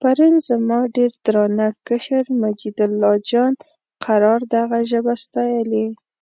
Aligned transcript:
پرون 0.00 0.34
زما 0.48 0.80
ډېر 0.96 1.12
درانه 1.26 1.68
کشر 1.88 2.24
مجیدالله 2.42 3.14
جان 3.30 3.52
قرار 4.04 4.40
دغه 4.54 4.78
ژبه 4.90 5.14
ستایلې. 5.24 5.86